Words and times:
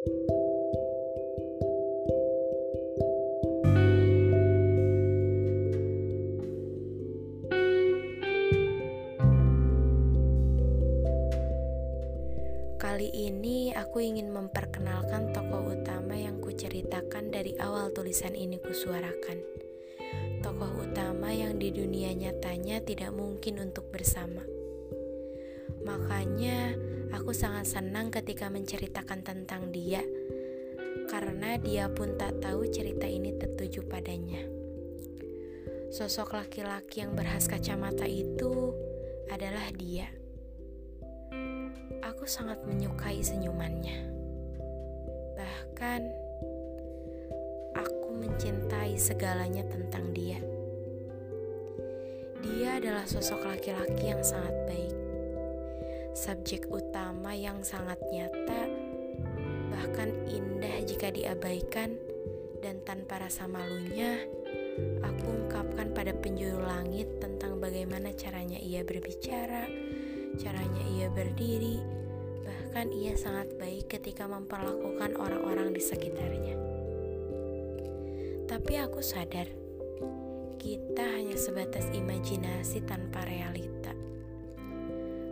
Kali 0.00 0.08
ini 13.12 13.76
aku 13.76 14.00
ingin 14.00 14.32
memperkenalkan 14.32 15.36
tokoh 15.36 15.68
utama 15.68 16.16
yang 16.16 16.40
kuceritakan 16.40 17.28
dari 17.28 17.60
awal 17.60 17.92
tulisan 17.92 18.32
ini 18.32 18.56
kusuarakan. 18.56 19.44
Tokoh 20.40 20.80
utama 20.80 21.28
yang 21.28 21.60
di 21.60 21.68
dunia 21.76 22.16
nyatanya 22.16 22.80
tidak 22.80 23.12
mungkin 23.12 23.68
untuk 23.68 23.92
bersama. 23.92 24.48
Makanya 25.84 26.88
aku 27.14 27.30
sangat 27.34 27.66
senang 27.66 28.08
ketika 28.14 28.50
menceritakan 28.50 29.22
tentang 29.22 29.70
dia 29.74 30.02
karena 31.10 31.58
dia 31.58 31.90
pun 31.90 32.14
tak 32.14 32.38
tahu 32.38 32.70
cerita 32.70 33.06
ini 33.06 33.34
tertuju 33.34 33.82
padanya. 33.86 34.46
Sosok 35.90 36.38
laki-laki 36.38 37.02
yang 37.02 37.18
berhas 37.18 37.50
kacamata 37.50 38.06
itu 38.06 38.70
adalah 39.26 39.66
dia 39.74 40.06
Aku 42.20 42.28
sangat 42.28 42.60
menyukai 42.68 43.24
senyumannya. 43.24 43.96
Bahkan, 45.40 46.02
aku 47.72 48.08
mencintai 48.12 48.92
segalanya 49.00 49.64
tentang 49.64 50.12
dia. 50.12 50.36
Dia 52.44 52.76
adalah 52.76 53.08
sosok 53.08 53.48
laki-laki 53.48 54.12
yang 54.12 54.20
sangat 54.20 54.52
baik, 54.68 54.92
subjek 56.16 56.66
utama 56.70 57.32
yang 57.32 57.62
sangat 57.64 57.98
nyata, 58.10 58.68
bahkan 59.70 60.10
indah 60.26 60.82
jika 60.84 61.12
diabaikan, 61.14 61.96
dan 62.60 62.82
tanpa 62.84 63.24
rasa 63.24 63.48
malunya, 63.48 64.20
aku 65.00 65.24
ungkapkan 65.26 65.94
pada 65.96 66.12
penjuru 66.12 66.60
langit 66.60 67.08
tentang 67.18 67.56
bagaimana 67.56 68.12
caranya 68.12 68.60
ia 68.60 68.84
berbicara, 68.84 69.64
caranya 70.36 70.84
ia 70.92 71.08
berdiri, 71.08 72.00
Bahkan 72.70 72.94
ia 72.94 73.18
sangat 73.18 73.50
baik 73.58 73.90
ketika 73.98 74.30
memperlakukan 74.30 75.18
orang-orang 75.18 75.74
di 75.74 75.82
sekitarnya. 75.82 76.54
Tapi 78.46 78.78
aku 78.78 79.02
sadar, 79.02 79.50
kita 80.54 81.02
hanya 81.18 81.34
sebatas 81.34 81.90
imajinasi 81.90 82.86
tanpa 82.86 83.26
realita. 83.26 83.90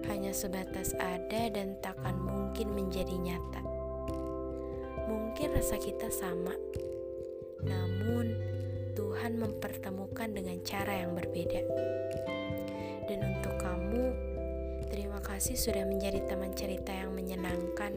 Hanya 0.09 0.33
sebatas 0.33 0.97
ada 0.97 1.53
dan 1.53 1.79
takkan 1.85 2.17
mungkin 2.19 2.75
menjadi 2.75 3.15
nyata. 3.15 3.63
Mungkin 5.09 5.55
rasa 5.55 5.77
kita 5.79 6.11
sama, 6.11 6.53
namun 7.65 8.37
Tuhan 8.97 9.39
mempertemukan 9.39 10.33
dengan 10.35 10.59
cara 10.67 11.07
yang 11.07 11.15
berbeda. 11.15 11.61
Dan 13.09 13.21
untuk 13.25 13.57
kamu, 13.57 14.05
Terima 14.89 15.21
kasih 15.21 15.53
sudah 15.61 15.85
menjadi 15.85 16.25
teman 16.25 16.57
cerita 16.57 16.89
yang 16.89 17.13
menyenangkan. 17.13 17.93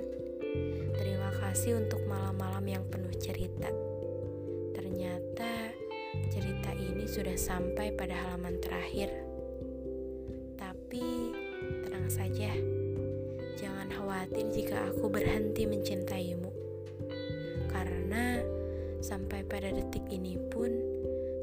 Terima 0.92 1.32
kasih 1.40 1.80
untuk 1.80 2.04
malam-malam 2.04 2.68
yang 2.68 2.84
penuh 2.92 3.16
cerita. 3.16 3.72
Ternyata 4.76 5.72
cerita 6.28 6.76
ini 6.76 7.08
sudah 7.08 7.40
sampai 7.40 7.96
pada 7.96 8.12
halaman 8.12 8.60
terakhir. 8.60 9.31
Saja, 12.12 12.52
jangan 13.56 13.88
khawatir 13.88 14.52
jika 14.52 14.92
aku 14.92 15.08
berhenti 15.08 15.64
mencintaimu. 15.64 16.52
Karena 17.72 18.44
sampai 19.00 19.48
pada 19.48 19.72
detik 19.72 20.04
ini 20.12 20.36
pun 20.52 20.76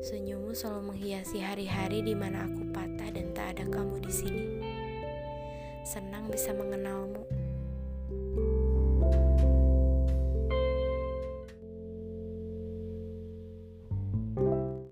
senyummu 0.05 0.53
selalu 0.53 0.93
menghiasi 0.93 1.41
hari-hari 1.41 2.05
di 2.05 2.13
mana 2.13 2.45
aku 2.45 2.69
patah 2.69 3.09
dan 3.17 3.33
tak 3.33 3.57
ada 3.57 3.65
kamu 3.65 3.97
di 4.05 4.13
sini 4.13 4.45
senang 5.89 6.29
bisa 6.29 6.53
mengenalmu. 6.53 7.25